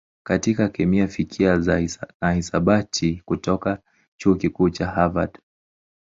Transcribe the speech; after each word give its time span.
katika 0.23 0.69
kemia, 0.69 1.07
fizikia 1.07 1.57
na 2.21 2.31
hisabati 2.33 3.21
kutoka 3.25 3.81
Chuo 4.17 4.35
Kikuu 4.35 4.69
cha 4.69 4.87
Harvard. 4.87 5.39